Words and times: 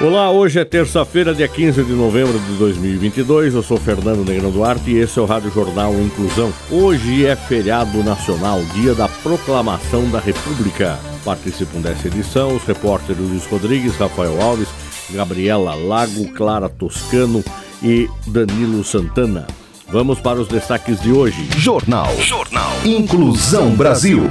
Olá, 0.00 0.30
hoje 0.30 0.60
é 0.60 0.64
terça-feira, 0.64 1.34
dia 1.34 1.48
15 1.48 1.82
de 1.82 1.92
novembro 1.92 2.38
de 2.38 2.52
2022. 2.54 3.52
Eu 3.54 3.64
sou 3.64 3.76
Fernando 3.76 4.24
Negrão 4.24 4.48
Duarte 4.48 4.92
e 4.92 4.98
esse 4.98 5.18
é 5.18 5.22
o 5.22 5.24
Rádio 5.24 5.50
Jornal 5.50 5.92
Inclusão. 5.94 6.52
Hoje 6.70 7.26
é 7.26 7.34
feriado 7.34 8.04
nacional, 8.04 8.62
dia 8.74 8.94
da 8.94 9.08
proclamação 9.08 10.08
da 10.08 10.20
República. 10.20 10.96
Participam 11.24 11.80
dessa 11.80 12.06
edição 12.06 12.54
os 12.54 12.62
repórteres 12.62 13.20
Luiz 13.20 13.44
Rodrigues, 13.46 13.96
Rafael 13.96 14.40
Alves, 14.40 14.68
Gabriela 15.10 15.74
Lago, 15.74 16.28
Clara 16.32 16.68
Toscano 16.68 17.42
e 17.82 18.08
Danilo 18.24 18.84
Santana. 18.84 19.48
Vamos 19.88 20.20
para 20.20 20.40
os 20.40 20.46
destaques 20.46 21.00
de 21.00 21.10
hoje. 21.10 21.48
Jornal. 21.56 22.14
Jornal. 22.20 22.70
Inclusão 22.84 23.74
Brasil. 23.74 24.30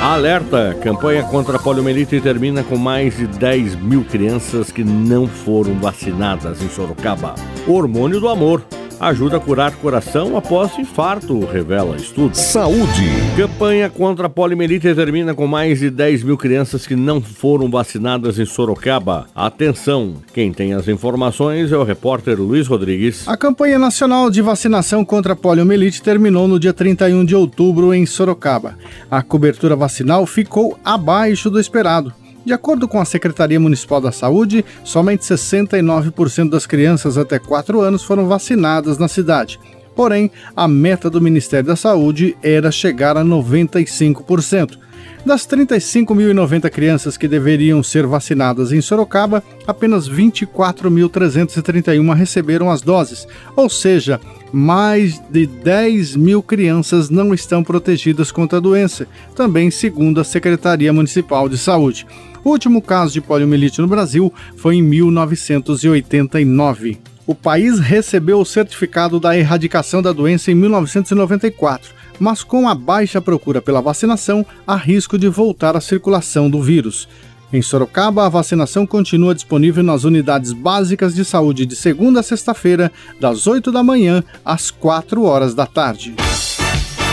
Alerta! 0.00 0.74
Campanha 0.82 1.22
contra 1.24 1.58
a 1.58 1.60
poliomielite 1.60 2.22
termina 2.22 2.64
com 2.64 2.78
mais 2.78 3.18
de 3.18 3.26
10 3.26 3.76
mil 3.76 4.02
crianças 4.02 4.72
que 4.72 4.82
não 4.82 5.26
foram 5.26 5.74
vacinadas 5.74 6.62
em 6.62 6.70
Sorocaba. 6.70 7.34
Hormônio 7.68 8.18
do 8.18 8.30
amor 8.30 8.64
ajuda 9.00 9.38
a 9.38 9.40
curar 9.40 9.74
coração 9.76 10.36
após 10.36 10.78
infarto, 10.78 11.40
revela 11.46 11.96
estudo. 11.96 12.34
Saúde. 12.36 13.08
Campanha 13.34 13.88
contra 13.88 14.26
a 14.26 14.30
poliomielite 14.30 14.94
termina 14.94 15.34
com 15.34 15.46
mais 15.46 15.78
de 15.78 15.90
10 15.90 16.22
mil 16.22 16.36
crianças 16.36 16.86
que 16.86 16.94
não 16.94 17.20
foram 17.20 17.70
vacinadas 17.70 18.38
em 18.38 18.44
Sorocaba. 18.44 19.26
Atenção, 19.34 20.16
quem 20.34 20.52
tem 20.52 20.74
as 20.74 20.86
informações 20.86 21.72
é 21.72 21.76
o 21.76 21.84
repórter 21.84 22.38
Luiz 22.38 22.66
Rodrigues. 22.66 23.26
A 23.26 23.36
campanha 23.36 23.78
nacional 23.78 24.30
de 24.30 24.42
vacinação 24.42 25.04
contra 25.04 25.32
a 25.32 25.36
poliomielite 25.36 26.02
terminou 26.02 26.46
no 26.46 26.60
dia 26.60 26.74
31 26.74 27.24
de 27.24 27.34
outubro 27.34 27.94
em 27.94 28.04
Sorocaba. 28.04 28.76
A 29.10 29.22
cobertura 29.22 29.74
vacinal 29.74 30.26
ficou 30.26 30.78
abaixo 30.84 31.48
do 31.48 31.58
esperado. 31.58 32.19
De 32.44 32.52
acordo 32.52 32.88
com 32.88 33.00
a 33.00 33.04
Secretaria 33.04 33.60
Municipal 33.60 34.00
da 34.00 34.10
Saúde, 34.10 34.64
somente 34.82 35.22
69% 35.22 36.48
das 36.48 36.66
crianças 36.66 37.18
até 37.18 37.38
4 37.38 37.80
anos 37.80 38.02
foram 38.02 38.26
vacinadas 38.26 38.96
na 38.98 39.08
cidade. 39.08 39.60
Porém, 39.94 40.30
a 40.56 40.66
meta 40.66 41.10
do 41.10 41.20
Ministério 41.20 41.66
da 41.66 41.76
Saúde 41.76 42.36
era 42.42 42.70
chegar 42.70 43.16
a 43.16 43.24
95%. 43.24 44.78
Das 45.24 45.46
35.090 45.46 46.68
crianças 46.70 47.16
que 47.18 47.28
deveriam 47.28 47.82
ser 47.82 48.06
vacinadas 48.06 48.72
em 48.72 48.80
Sorocaba, 48.80 49.44
apenas 49.66 50.08
24.331 50.08 52.14
receberam 52.14 52.70
as 52.70 52.80
doses, 52.80 53.28
ou 53.54 53.68
seja, 53.68 54.18
mais 54.52 55.22
de 55.30 55.46
10 55.46 56.16
mil 56.16 56.42
crianças 56.42 57.10
não 57.10 57.34
estão 57.34 57.62
protegidas 57.62 58.32
contra 58.32 58.56
a 58.58 58.62
doença, 58.62 59.06
também 59.36 59.70
segundo 59.70 60.20
a 60.20 60.24
Secretaria 60.24 60.92
Municipal 60.92 61.48
de 61.48 61.56
Saúde. 61.58 62.04
O 62.42 62.50
último 62.50 62.80
caso 62.80 63.12
de 63.12 63.20
poliomielite 63.20 63.80
no 63.80 63.86
Brasil 63.86 64.32
foi 64.56 64.76
em 64.76 64.82
1989. 64.82 66.98
O 67.26 67.34
país 67.34 67.78
recebeu 67.78 68.40
o 68.40 68.46
certificado 68.46 69.20
da 69.20 69.36
erradicação 69.36 70.00
da 70.00 70.12
doença 70.12 70.50
em 70.50 70.54
1994, 70.54 71.99
mas 72.20 72.44
com 72.44 72.68
a 72.68 72.74
baixa 72.74 73.20
procura 73.20 73.62
pela 73.62 73.80
vacinação, 73.80 74.46
há 74.66 74.76
risco 74.76 75.18
de 75.18 75.26
voltar 75.26 75.76
à 75.76 75.80
circulação 75.80 76.48
do 76.48 76.62
vírus. 76.62 77.08
Em 77.52 77.60
Sorocaba, 77.60 78.26
a 78.26 78.28
vacinação 78.28 78.86
continua 78.86 79.34
disponível 79.34 79.82
nas 79.82 80.04
unidades 80.04 80.52
básicas 80.52 81.14
de 81.14 81.24
saúde 81.24 81.66
de 81.66 81.74
segunda 81.74 82.20
a 82.20 82.22
sexta-feira, 82.22 82.92
das 83.18 83.46
8 83.46 83.72
da 83.72 83.82
manhã 83.82 84.22
às 84.44 84.70
4 84.70 85.24
horas 85.24 85.54
da 85.54 85.66
tarde. 85.66 86.14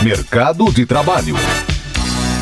Mercado 0.04 0.70
de 0.70 0.86
Trabalho. 0.86 1.34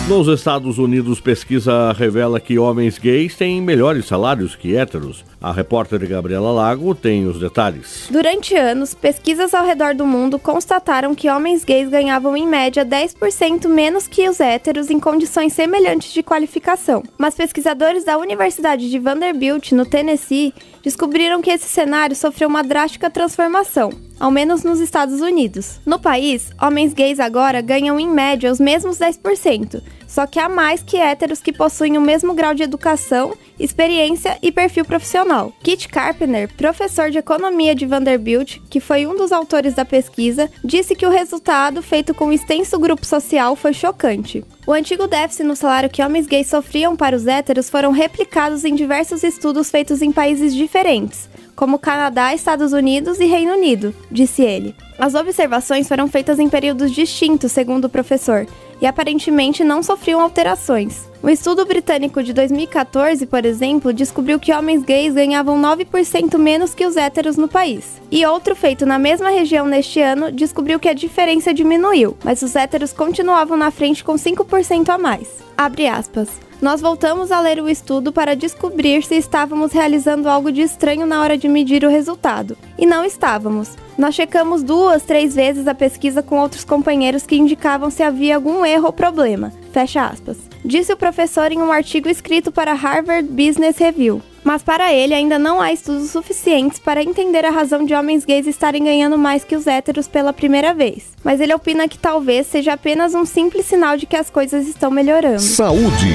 Nos 0.09 0.29
Estados 0.29 0.79
Unidos, 0.79 1.19
pesquisa 1.19 1.91
revela 1.91 2.39
que 2.39 2.61
homens 2.61 2.97
gays 2.97 3.35
têm 3.35 3.61
melhores 3.61 4.07
salários 4.07 4.55
que 4.55 4.77
héteros. 4.77 5.25
A 5.43 5.51
repórter 5.51 5.99
Gabriela 6.07 6.53
Lago 6.53 6.95
tem 6.95 7.27
os 7.27 7.41
detalhes. 7.41 8.07
Durante 8.09 8.55
anos, 8.55 8.95
pesquisas 8.95 9.53
ao 9.53 9.67
redor 9.67 9.97
do 9.97 10.07
mundo 10.07 10.39
constataram 10.39 11.13
que 11.13 11.29
homens 11.29 11.65
gays 11.65 11.89
ganhavam 11.89 12.37
em 12.37 12.47
média 12.47 12.87
10% 12.87 13.67
menos 13.67 14.07
que 14.07 14.29
os 14.29 14.39
héteros 14.39 14.91
em 14.91 15.01
condições 15.01 15.53
semelhantes 15.55 16.13
de 16.13 16.23
qualificação. 16.23 17.03
Mas 17.19 17.35
pesquisadores 17.35 18.05
da 18.05 18.17
Universidade 18.17 18.89
de 18.89 18.99
Vanderbilt, 19.01 19.73
no 19.73 19.85
Tennessee, 19.85 20.55
descobriram 20.85 21.43
que 21.43 21.51
esse 21.51 21.67
cenário 21.69 22.15
sofreu 22.15 22.49
uma 22.49 22.63
drástica 22.63 23.11
transformação 23.11 23.91
ao 24.19 24.31
menos 24.31 24.63
nos 24.63 24.81
Estados 24.81 25.21
Unidos. 25.21 25.79
No 25.85 25.99
país, 25.99 26.51
homens 26.61 26.93
gays 26.93 27.21
agora 27.21 27.61
ganham 27.61 28.01
em 28.01 28.09
média 28.09 28.51
os 28.51 28.59
mesmos 28.59 28.99
10%, 28.99 29.83
só 30.07 30.27
que 30.27 30.39
há 30.39 30.49
mais 30.49 30.83
que 30.83 30.97
héteros 30.97 31.41
que 31.41 31.53
possuem 31.53 31.99
o 31.99 32.01
mesmo 32.01 32.35
grau 32.35 32.55
de 32.55 32.63
educação, 32.63 33.35
experiência 33.59 34.39
e 34.43 34.53
perfil 34.53 34.85
profissional. 34.85 35.53
Kit 35.63 35.89
Carpenter, 35.89 36.49
professor 36.57 37.11
de 37.11 37.19
economia 37.19 37.75
de 37.75 37.87
Vanderbilt, 37.87 38.59
que 38.71 38.81
foi 38.81 39.07
um 39.07 39.17
dos 39.17 39.33
autores 39.33 39.75
da 39.75 39.85
pesquisa, 39.85 40.51
disse 40.65 40.95
que 40.95 41.07
o 41.07 41.11
resultado, 41.11 41.83
feito 41.83 42.15
com 42.15 42.27
um 42.27 42.33
extenso 42.33 42.79
grupo 42.79 43.05
social, 43.05 43.57
foi 43.57 43.73
chocante. 43.73 44.45
O 44.67 44.73
antigo 44.73 45.07
déficit 45.07 45.45
no 45.45 45.55
salário 45.55 45.89
que 45.89 46.03
homens 46.03 46.27
gays 46.27 46.49
sofriam 46.49 46.97
para 46.97 47.15
os 47.15 47.27
héteros 47.27 47.71
foram 47.71 47.93
replicados 47.93 48.65
em 48.65 48.75
diversos 48.75 49.23
estudos 49.23 49.71
feitos 49.71 50.03
em 50.03 50.11
países 50.11 50.55
diferentes, 50.55 51.29
como 51.55 51.79
Canadá, 51.79 52.35
Estados 52.35 52.73
Unidos 52.73 53.21
e 53.21 53.27
Reino 53.27 53.53
Unido, 53.53 53.95
disse 54.11 54.43
ele. 54.43 54.75
As 54.99 55.15
observações 55.15 55.87
foram 55.87 56.09
feitas 56.09 56.39
em 56.39 56.49
períodos 56.49 56.91
distintos, 56.91 57.53
segundo 57.53 57.85
o 57.85 57.89
professor, 57.89 58.47
e 58.81 58.87
aparentemente 58.87 59.65
não 59.65 59.83
sofriam 59.83 60.21
alterações. 60.21 61.07
Um 61.23 61.29
estudo 61.29 61.65
britânico 61.67 62.23
de 62.23 62.33
2014, 62.33 63.27
por 63.27 63.45
exemplo, 63.45 63.93
descobriu 63.93 64.39
que 64.39 64.53
homens 64.53 64.85
gays 64.85 65.15
ganhavam 65.15 65.61
9% 65.61 66.39
menos 66.39 66.75
que 66.75 66.87
os 66.87 66.97
héteros 66.97 67.37
no 67.37 67.49
país. 67.49 68.01
E 68.11 68.25
outro 68.25 68.55
feito 68.55 68.87
na 68.87 68.99
mesma 68.99 69.31
região 69.31 69.67
neste 69.67 70.01
ano 70.01 70.31
descobriu 70.31 70.79
que 70.79 70.89
a 70.89 70.95
diferença 70.95 71.53
diminuiu, 71.53 72.17
mas 72.23 72.43
os 72.43 72.55
héteros 72.55 72.93
continuavam 72.93 73.57
na 73.57 73.71
frente 73.71 74.05
com 74.05 74.15
5% 74.15 74.89
a 74.89 74.99
mais. 74.99 75.27
Abre 75.57 75.89
aspas. 75.89 76.46
Nós 76.61 76.81
voltamos 76.81 77.31
a 77.31 77.39
ler 77.39 77.61
o 77.61 77.69
estudo 77.69 78.11
para 78.11 78.35
descobrir 78.35 79.05
se 79.05 79.15
estávamos 79.15 79.73
realizando 79.73 80.29
algo 80.29 80.51
de 80.51 80.63
estranho 80.63 81.07
na 81.07 81.21
hora 81.21 81.37
de 81.37 81.49
medir 81.49 81.85
o 81.85 81.91
resultado. 81.91 82.57
E 82.79 82.87
não 82.87 83.05
estávamos. 83.05 83.77
Nós 83.99 84.15
checamos 84.15 84.63
duas, 84.63 85.03
três 85.03 85.35
vezes 85.35 85.69
a 85.69 85.75
pesquisa 85.75 86.23
com 86.23 86.39
outros 86.39 86.65
companheiros 86.65 87.27
que 87.27 87.37
indicavam 87.37 87.91
se 87.91 88.03
havia 88.03 88.37
algum 88.37 88.65
erro 88.65 88.87
ou 88.87 88.93
problema. 88.93 89.53
Fecha 89.71 90.07
aspas. 90.07 90.39
Disse 90.65 90.93
o 90.93 90.97
professor 90.97 91.53
em 91.53 91.61
um 91.61 91.71
artigo 91.71 92.09
escrito 92.09 92.51
para 92.51 92.73
Harvard 92.73 93.29
Business 93.29 93.77
Review. 93.77 94.23
Mas 94.47 94.63
para 94.63 94.95
ele 94.95 95.13
ainda 95.13 95.41
não 95.41 95.61
há 95.61 95.73
estudos 95.73 96.09
suficientes 96.11 96.79
para 96.79 97.03
entender 97.03 97.45
a 97.45 97.51
razão 97.51 97.85
de 97.85 97.93
homens 97.93 98.25
gays 98.25 98.47
estarem 98.47 98.85
ganhando 98.85 99.19
mais 99.19 99.43
que 99.43 99.57
os 99.57 99.67
héteros 99.67 100.07
pela 100.07 100.33
primeira 100.33 100.73
vez. 100.73 101.09
Mas 101.25 101.41
ele 101.41 101.53
opina 101.53 101.89
que 101.89 101.99
talvez 101.99 102.47
seja 102.47 102.75
apenas 102.75 103.13
um 103.13 103.27
simples 103.27 103.67
sinal 103.67 103.97
de 103.97 104.07
que 104.07 104.15
as 104.15 104.31
coisas 104.31 104.69
estão 104.69 104.89
melhorando. 104.89 105.41
Saúde. 105.41 106.13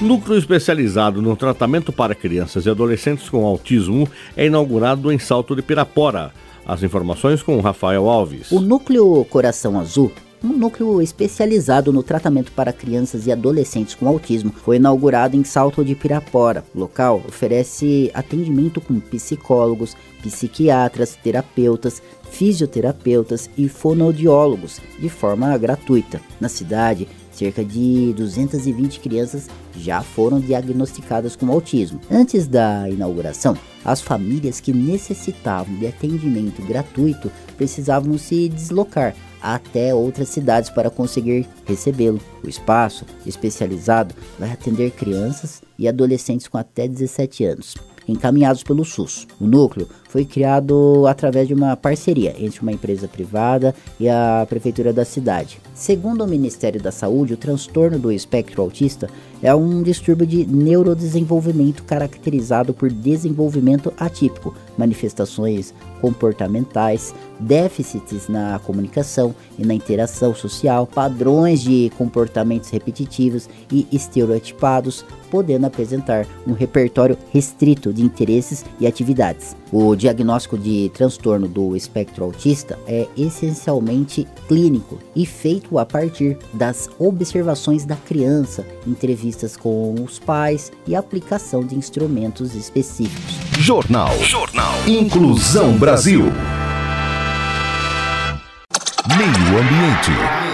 Núcleo 0.00 0.36
especializado 0.36 1.22
no 1.22 1.36
tratamento 1.36 1.92
para 1.92 2.12
crianças 2.12 2.66
e 2.66 2.70
adolescentes 2.70 3.28
com 3.28 3.46
autismo 3.46 4.08
é 4.36 4.46
inaugurado 4.46 5.12
em 5.12 5.20
Salto 5.20 5.54
de 5.54 5.62
Pirapora. 5.62 6.32
As 6.66 6.82
informações 6.82 7.40
com 7.40 7.60
Rafael 7.60 8.08
Alves. 8.08 8.50
O 8.50 8.58
Núcleo 8.58 9.24
Coração 9.30 9.78
Azul 9.78 10.10
um 10.42 10.56
núcleo 10.56 11.02
especializado 11.02 11.92
no 11.92 12.02
tratamento 12.02 12.52
para 12.52 12.72
crianças 12.72 13.26
e 13.26 13.32
adolescentes 13.32 13.94
com 13.94 14.08
autismo 14.08 14.52
foi 14.52 14.76
inaugurado 14.76 15.36
em 15.36 15.44
Salto 15.44 15.84
de 15.84 15.94
Pirapora. 15.94 16.64
O 16.74 16.80
local 16.80 17.22
oferece 17.28 18.10
atendimento 18.14 18.80
com 18.80 18.98
psicólogos, 18.98 19.96
psiquiatras, 20.22 21.16
terapeutas, 21.22 22.02
fisioterapeutas 22.30 23.50
e 23.56 23.68
fonoaudiólogos 23.68 24.80
de 24.98 25.08
forma 25.08 25.56
gratuita. 25.58 26.20
Na 26.40 26.48
cidade, 26.48 27.06
cerca 27.30 27.64
de 27.64 28.12
220 28.16 29.00
crianças 29.00 29.48
já 29.76 30.02
foram 30.02 30.40
diagnosticadas 30.40 31.36
com 31.36 31.50
autismo. 31.50 32.00
Antes 32.10 32.46
da 32.46 32.88
inauguração, 32.88 33.56
as 33.84 34.00
famílias 34.00 34.60
que 34.60 34.72
necessitavam 34.72 35.74
de 35.76 35.86
atendimento 35.86 36.62
gratuito 36.62 37.30
precisavam 37.56 38.16
se 38.16 38.48
deslocar 38.48 39.14
até 39.42 39.94
outras 39.94 40.28
cidades 40.28 40.70
para 40.70 40.90
conseguir 40.90 41.48
recebê-lo. 41.64 42.20
O 42.42 42.48
espaço 42.48 43.04
especializado 43.26 44.14
vai 44.38 44.50
atender 44.50 44.90
crianças 44.92 45.62
e 45.78 45.88
adolescentes 45.88 46.48
com 46.48 46.58
até 46.58 46.86
17 46.86 47.44
anos 47.44 47.74
encaminhados 48.10 48.62
pelo 48.62 48.84
SUS. 48.84 49.26
O 49.40 49.46
núcleo 49.46 49.88
foi 50.10 50.24
criado 50.24 51.06
através 51.06 51.46
de 51.46 51.54
uma 51.54 51.76
parceria 51.76 52.34
entre 52.36 52.60
uma 52.60 52.72
empresa 52.72 53.06
privada 53.06 53.72
e 53.98 54.08
a 54.08 54.44
prefeitura 54.48 54.92
da 54.92 55.04
cidade. 55.04 55.60
Segundo 55.72 56.24
o 56.24 56.26
Ministério 56.26 56.82
da 56.82 56.90
Saúde, 56.90 57.34
o 57.34 57.36
transtorno 57.36 57.96
do 57.96 58.10
espectro 58.10 58.60
autista 58.60 59.08
é 59.42 59.54
um 59.54 59.82
distúrbio 59.82 60.26
de 60.26 60.44
neurodesenvolvimento 60.44 61.84
caracterizado 61.84 62.74
por 62.74 62.90
desenvolvimento 62.90 63.92
atípico, 63.96 64.54
manifestações 64.76 65.72
comportamentais, 66.00 67.14
déficits 67.38 68.28
na 68.28 68.58
comunicação 68.58 69.34
e 69.58 69.64
na 69.64 69.74
interação 69.74 70.34
social, 70.34 70.86
padrões 70.86 71.62
de 71.62 71.90
comportamentos 71.96 72.68
repetitivos 72.70 73.48
e 73.70 73.86
estereotipados, 73.92 75.04
podendo 75.30 75.66
apresentar 75.66 76.26
um 76.46 76.52
repertório 76.52 77.16
restrito 77.32 77.92
de 77.92 78.02
interesses 78.02 78.64
e 78.78 78.86
atividades. 78.86 79.56
O 79.72 79.94
diagnóstico 80.00 80.56
de 80.56 80.90
transtorno 80.94 81.46
do 81.46 81.76
espectro 81.76 82.24
autista 82.24 82.78
é 82.86 83.06
essencialmente 83.16 84.26
clínico 84.48 84.98
e 85.14 85.26
feito 85.26 85.78
a 85.78 85.84
partir 85.84 86.38
das 86.54 86.88
observações 86.98 87.84
da 87.84 87.96
criança, 87.96 88.66
entrevistas 88.86 89.56
com 89.56 89.94
os 90.02 90.18
pais 90.18 90.72
e 90.86 90.96
aplicação 90.96 91.64
de 91.64 91.76
instrumentos 91.76 92.54
específicos. 92.54 93.36
Jornal. 93.58 94.16
Jornal. 94.22 94.72
Inclusão 94.88 95.76
Brasil. 95.76 96.24
Meio 99.06 99.58
Ambiente. 99.58 100.49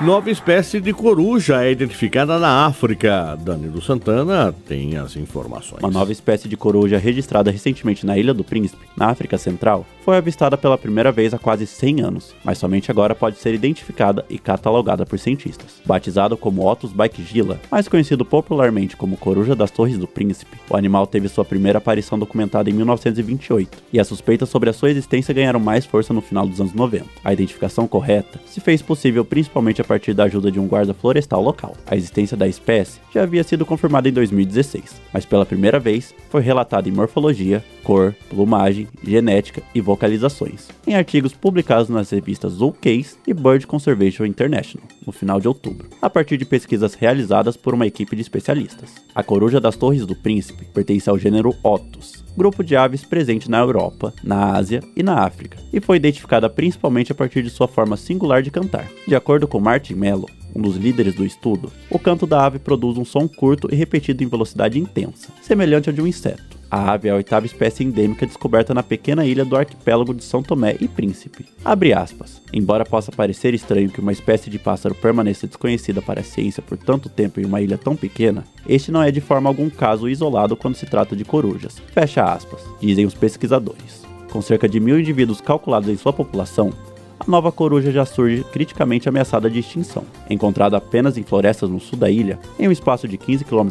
Nova 0.00 0.30
espécie 0.30 0.80
de 0.80 0.92
coruja 0.92 1.64
é 1.64 1.72
identificada 1.72 2.38
na 2.38 2.66
África. 2.66 3.36
Danilo 3.40 3.82
Santana 3.82 4.54
tem 4.68 4.96
as 4.96 5.16
informações. 5.16 5.82
Uma 5.82 5.90
nova 5.90 6.12
espécie 6.12 6.48
de 6.48 6.56
coruja 6.56 6.98
registrada 6.98 7.50
recentemente 7.50 8.06
na 8.06 8.16
Ilha 8.16 8.32
do 8.32 8.44
Príncipe, 8.44 8.86
na 8.96 9.06
África 9.06 9.36
Central, 9.36 9.84
foi 10.04 10.16
avistada 10.16 10.56
pela 10.56 10.78
primeira 10.78 11.10
vez 11.10 11.34
há 11.34 11.38
quase 11.38 11.66
100 11.66 12.00
anos, 12.00 12.34
mas 12.44 12.58
somente 12.58 12.92
agora 12.92 13.12
pode 13.12 13.38
ser 13.38 13.52
identificada 13.52 14.24
e 14.30 14.38
catalogada 14.38 15.04
por 15.04 15.18
cientistas. 15.18 15.82
Batizado 15.84 16.36
como 16.36 16.64
Otus 16.64 16.92
baikgila, 16.92 17.60
mais 17.68 17.88
conhecido 17.88 18.24
popularmente 18.24 18.96
como 18.96 19.16
coruja 19.16 19.56
das 19.56 19.72
Torres 19.72 19.98
do 19.98 20.06
Príncipe, 20.06 20.58
o 20.70 20.76
animal 20.76 21.08
teve 21.08 21.28
sua 21.28 21.44
primeira 21.44 21.78
aparição 21.78 22.16
documentada 22.16 22.70
em 22.70 22.72
1928, 22.72 23.78
e 23.92 23.98
as 23.98 24.06
suspeitas 24.06 24.48
sobre 24.48 24.70
a 24.70 24.72
sua 24.72 24.90
existência 24.90 25.34
ganharam 25.34 25.58
mais 25.58 25.84
força 25.84 26.14
no 26.14 26.20
final 26.20 26.46
dos 26.46 26.60
anos 26.60 26.72
90. 26.72 27.04
A 27.24 27.32
identificação 27.32 27.88
correta 27.88 28.38
se 28.46 28.60
fez 28.60 28.80
possível 28.80 29.24
principalmente 29.24 29.82
a 29.82 29.87
partir 29.88 30.12
da 30.12 30.24
ajuda 30.24 30.52
de 30.52 30.60
um 30.60 30.68
guarda 30.68 30.92
florestal 30.92 31.42
local. 31.42 31.74
A 31.86 31.96
existência 31.96 32.36
da 32.36 32.46
espécie 32.46 33.00
já 33.12 33.22
havia 33.22 33.42
sido 33.42 33.64
confirmada 33.64 34.08
em 34.08 34.12
2016, 34.12 35.00
mas 35.12 35.24
pela 35.24 35.46
primeira 35.46 35.80
vez 35.80 36.14
foi 36.28 36.42
relatada 36.42 36.88
em 36.88 36.92
morfologia, 36.92 37.64
cor, 37.82 38.14
plumagem, 38.28 38.86
genética 39.02 39.62
e 39.74 39.80
vocalizações, 39.80 40.68
em 40.86 40.94
artigos 40.94 41.32
publicados 41.32 41.88
nas 41.88 42.10
revistas 42.10 42.52
Zoocase 42.52 43.16
e 43.26 43.32
Bird 43.32 43.66
Conservation 43.66 44.26
International, 44.26 44.86
no 45.06 45.12
final 45.12 45.40
de 45.40 45.48
outubro, 45.48 45.88
a 46.02 46.10
partir 46.10 46.36
de 46.36 46.44
pesquisas 46.44 46.94
realizadas 46.94 47.56
por 47.56 47.72
uma 47.72 47.86
equipe 47.86 48.14
de 48.14 48.22
especialistas. 48.22 48.94
A 49.14 49.22
coruja 49.22 49.58
das 49.58 49.76
Torres 49.76 50.04
do 50.04 50.14
Príncipe 50.14 50.66
pertence 50.66 51.08
ao 51.08 51.18
gênero 51.18 51.54
Otus, 51.64 52.27
grupo 52.36 52.62
de 52.62 52.76
aves 52.76 53.04
presente 53.04 53.50
na 53.50 53.58
Europa, 53.58 54.12
na 54.22 54.52
Ásia 54.52 54.80
e 54.94 55.02
na 55.02 55.24
África, 55.24 55.58
e 55.72 55.80
foi 55.80 55.96
identificada 55.96 56.48
principalmente 56.48 57.12
a 57.12 57.14
partir 57.14 57.42
de 57.42 57.50
sua 57.50 57.68
forma 57.68 57.96
singular 57.96 58.42
de 58.42 58.50
cantar. 58.50 58.86
De 59.06 59.14
acordo 59.14 59.48
com 59.48 59.60
Martin 59.60 59.94
Mello, 59.94 60.26
um 60.54 60.60
dos 60.60 60.76
líderes 60.76 61.14
do 61.14 61.24
estudo, 61.24 61.72
o 61.90 61.98
canto 61.98 62.26
da 62.26 62.44
ave 62.44 62.58
produz 62.58 62.98
um 62.98 63.04
som 63.04 63.28
curto 63.28 63.68
e 63.72 63.76
repetido 63.76 64.22
em 64.22 64.28
velocidade 64.28 64.78
intensa, 64.78 65.28
semelhante 65.42 65.88
ao 65.88 65.94
de 65.94 66.02
um 66.02 66.06
inseto. 66.06 66.58
A 66.70 66.92
ave 66.92 67.08
é 67.08 67.10
a 67.10 67.14
oitava 67.14 67.46
espécie 67.46 67.82
endêmica 67.82 68.26
descoberta 68.26 68.74
na 68.74 68.82
pequena 68.82 69.24
ilha 69.24 69.42
do 69.42 69.56
arquipélago 69.56 70.12
de 70.12 70.22
São 70.22 70.42
Tomé 70.42 70.76
e 70.78 70.86
Príncipe. 70.86 71.46
Abre 71.64 71.94
aspas. 71.94 72.42
Embora 72.52 72.84
possa 72.84 73.10
parecer 73.10 73.54
estranho 73.54 73.88
que 73.88 74.00
uma 74.00 74.12
espécie 74.12 74.50
de 74.50 74.58
pássaro 74.58 74.94
permaneça 74.94 75.46
desconhecida 75.46 76.02
para 76.02 76.20
a 76.20 76.24
ciência 76.24 76.62
por 76.62 76.76
tanto 76.76 77.08
tempo 77.08 77.40
em 77.40 77.46
uma 77.46 77.62
ilha 77.62 77.78
tão 77.78 77.96
pequena, 77.96 78.44
este 78.68 78.92
não 78.92 79.02
é 79.02 79.10
de 79.10 79.20
forma 79.20 79.48
algum 79.48 79.70
caso 79.70 80.10
isolado 80.10 80.56
quando 80.56 80.74
se 80.74 80.84
trata 80.84 81.16
de 81.16 81.24
corujas. 81.24 81.80
Fecha 81.92 82.22
aspas, 82.22 82.62
dizem 82.78 83.06
os 83.06 83.14
pesquisadores. 83.14 84.06
Com 84.30 84.42
cerca 84.42 84.68
de 84.68 84.78
mil 84.78 85.00
indivíduos 85.00 85.40
calculados 85.40 85.88
em 85.88 85.96
sua 85.96 86.12
população, 86.12 86.70
a 87.20 87.30
nova 87.30 87.50
coruja 87.50 87.90
já 87.90 88.04
surge 88.04 88.44
criticamente 88.52 89.08
ameaçada 89.08 89.50
de 89.50 89.58
extinção. 89.58 90.04
Encontrada 90.30 90.76
apenas 90.76 91.18
em 91.18 91.22
florestas 91.22 91.68
no 91.68 91.80
sul 91.80 91.98
da 91.98 92.10
ilha, 92.10 92.38
em 92.58 92.68
um 92.68 92.72
espaço 92.72 93.08
de 93.08 93.18
15 93.18 93.44
km, 93.44 93.68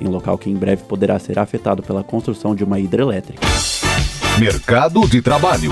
em 0.00 0.06
um 0.06 0.10
local 0.10 0.36
que 0.36 0.50
em 0.50 0.54
breve 0.54 0.84
poderá 0.84 1.18
ser 1.18 1.38
afetado 1.38 1.82
pela 1.82 2.02
construção 2.02 2.54
de 2.54 2.64
uma 2.64 2.78
hidrelétrica. 2.78 3.40
Mercado 4.38 5.06
de 5.08 5.22
trabalho. 5.22 5.70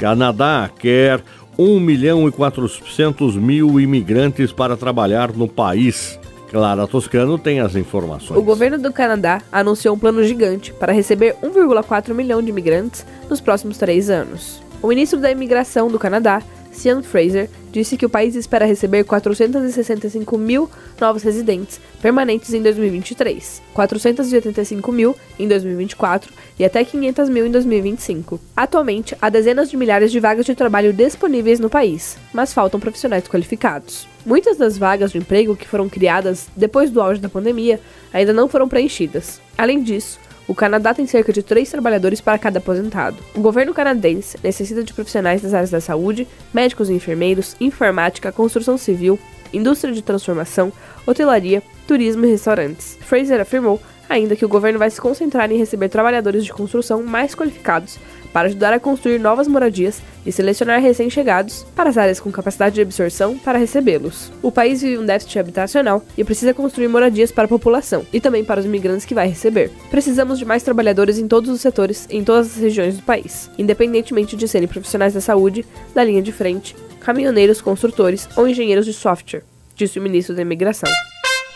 Canadá 0.00 0.70
quer 0.78 1.22
1 1.58 1.80
milhão 1.80 2.28
e 2.28 2.32
400 2.32 3.36
mil 3.36 3.80
imigrantes 3.80 4.52
para 4.52 4.76
trabalhar 4.76 5.32
no 5.32 5.48
país. 5.48 6.18
Clara 6.50 6.86
Toscano 6.86 7.38
tem 7.38 7.60
as 7.60 7.74
informações. 7.74 8.38
O 8.38 8.42
governo 8.42 8.78
do 8.78 8.92
Canadá 8.92 9.42
anunciou 9.50 9.94
um 9.94 9.98
plano 9.98 10.22
gigante 10.22 10.72
para 10.72 10.92
receber 10.92 11.34
1,4 11.42 12.14
milhão 12.14 12.42
de 12.42 12.50
imigrantes 12.50 13.04
nos 13.28 13.40
próximos 13.40 13.78
três 13.78 14.08
anos. 14.08 14.65
O 14.82 14.88
ministro 14.88 15.18
da 15.18 15.30
Imigração 15.30 15.88
do 15.88 15.98
Canadá, 15.98 16.42
Sean 16.70 17.02
Fraser, 17.02 17.48
disse 17.72 17.96
que 17.96 18.04
o 18.04 18.10
país 18.10 18.34
espera 18.34 18.66
receber 18.66 19.04
465 19.04 20.36
mil 20.36 20.70
novos 21.00 21.22
residentes 21.22 21.80
permanentes 22.00 22.52
em 22.52 22.62
2023, 22.62 23.62
485 23.72 24.92
mil 24.92 25.16
em 25.38 25.48
2024 25.48 26.32
e 26.58 26.64
até 26.64 26.84
500 26.84 27.28
mil 27.30 27.46
em 27.46 27.50
2025. 27.50 28.38
Atualmente, 28.54 29.16
há 29.20 29.30
dezenas 29.30 29.70
de 29.70 29.76
milhares 29.76 30.12
de 30.12 30.20
vagas 30.20 30.44
de 30.44 30.54
trabalho 30.54 30.92
disponíveis 30.92 31.58
no 31.58 31.70
país, 31.70 32.16
mas 32.32 32.52
faltam 32.52 32.78
profissionais 32.78 33.26
qualificados. 33.26 34.06
Muitas 34.24 34.56
das 34.58 34.76
vagas 34.76 35.12
de 35.12 35.18
emprego 35.18 35.56
que 35.56 35.68
foram 35.68 35.88
criadas 35.88 36.48
depois 36.54 36.90
do 36.90 37.00
auge 37.00 37.20
da 37.20 37.28
pandemia 37.28 37.80
ainda 38.12 38.32
não 38.32 38.48
foram 38.48 38.68
preenchidas. 38.68 39.40
Além 39.56 39.82
disso, 39.82 40.18
o 40.48 40.54
Canadá 40.54 40.94
tem 40.94 41.06
cerca 41.06 41.32
de 41.32 41.42
três 41.42 41.70
trabalhadores 41.70 42.20
para 42.20 42.38
cada 42.38 42.58
aposentado. 42.58 43.16
O 43.34 43.40
governo 43.40 43.74
canadense 43.74 44.38
necessita 44.42 44.84
de 44.84 44.92
profissionais 44.92 45.42
das 45.42 45.52
áreas 45.52 45.70
da 45.70 45.80
saúde, 45.80 46.26
médicos 46.54 46.88
e 46.88 46.92
enfermeiros, 46.92 47.56
informática, 47.60 48.30
construção 48.30 48.78
civil, 48.78 49.18
indústria 49.52 49.92
de 49.92 50.02
transformação, 50.02 50.72
hotelaria, 51.06 51.62
turismo 51.86 52.24
e 52.24 52.30
restaurantes. 52.30 52.96
Fraser 53.00 53.40
afirmou 53.40 53.80
ainda 54.08 54.36
que 54.36 54.44
o 54.44 54.48
governo 54.48 54.78
vai 54.78 54.90
se 54.90 55.00
concentrar 55.00 55.50
em 55.50 55.58
receber 55.58 55.88
trabalhadores 55.88 56.44
de 56.44 56.52
construção 56.52 57.02
mais 57.02 57.34
qualificados 57.34 57.98
para 58.36 58.48
ajudar 58.48 58.74
a 58.74 58.78
construir 58.78 59.18
novas 59.18 59.48
moradias 59.48 60.02
e 60.26 60.30
selecionar 60.30 60.78
recém-chegados 60.78 61.64
para 61.74 61.88
as 61.88 61.96
áreas 61.96 62.20
com 62.20 62.30
capacidade 62.30 62.74
de 62.74 62.82
absorção 62.82 63.38
para 63.38 63.58
recebê-los. 63.58 64.30
O 64.42 64.52
país 64.52 64.82
vive 64.82 64.98
um 64.98 65.06
déficit 65.06 65.38
habitacional 65.38 66.04
e 66.18 66.22
precisa 66.22 66.52
construir 66.52 66.86
moradias 66.86 67.32
para 67.32 67.46
a 67.46 67.48
população 67.48 68.04
e 68.12 68.20
também 68.20 68.44
para 68.44 68.60
os 68.60 68.66
imigrantes 68.66 69.06
que 69.06 69.14
vai 69.14 69.26
receber. 69.26 69.70
Precisamos 69.90 70.38
de 70.38 70.44
mais 70.44 70.62
trabalhadores 70.62 71.16
em 71.16 71.26
todos 71.26 71.48
os 71.48 71.62
setores, 71.62 72.06
em 72.10 72.22
todas 72.22 72.48
as 72.48 72.56
regiões 72.58 72.98
do 72.98 73.02
país, 73.04 73.50
independentemente 73.56 74.36
de 74.36 74.46
serem 74.46 74.68
profissionais 74.68 75.14
da 75.14 75.20
saúde, 75.22 75.64
da 75.94 76.04
linha 76.04 76.20
de 76.20 76.30
frente, 76.30 76.76
caminhoneiros, 77.00 77.62
construtores 77.62 78.28
ou 78.36 78.46
engenheiros 78.46 78.84
de 78.84 78.92
software, 78.92 79.44
disse 79.74 79.98
o 79.98 80.02
ministro 80.02 80.36
da 80.36 80.42
Imigração. 80.42 80.92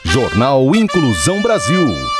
Jornal 0.06 0.74
Inclusão 0.74 1.42
Brasil. 1.42 2.19